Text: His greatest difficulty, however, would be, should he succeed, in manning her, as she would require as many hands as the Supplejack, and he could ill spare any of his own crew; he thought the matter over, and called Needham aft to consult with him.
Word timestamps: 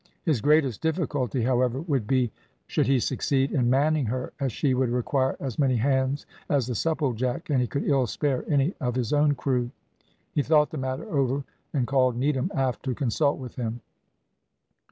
His 0.23 0.41
greatest 0.41 0.81
difficulty, 0.81 1.43
however, 1.43 1.79
would 1.81 2.07
be, 2.07 2.31
should 2.65 2.87
he 2.87 2.99
succeed, 2.99 3.51
in 3.51 3.69
manning 3.69 4.07
her, 4.07 4.33
as 4.39 4.51
she 4.51 4.73
would 4.73 4.89
require 4.89 5.37
as 5.39 5.59
many 5.59 5.75
hands 5.75 6.25
as 6.49 6.65
the 6.65 6.73
Supplejack, 6.73 7.51
and 7.51 7.61
he 7.61 7.67
could 7.67 7.83
ill 7.83 8.07
spare 8.07 8.43
any 8.51 8.73
of 8.81 8.95
his 8.95 9.13
own 9.13 9.35
crew; 9.35 9.69
he 10.33 10.41
thought 10.41 10.71
the 10.71 10.77
matter 10.79 11.07
over, 11.15 11.43
and 11.71 11.85
called 11.85 12.17
Needham 12.17 12.49
aft 12.55 12.81
to 12.85 12.95
consult 12.95 13.37
with 13.37 13.57
him. 13.57 13.81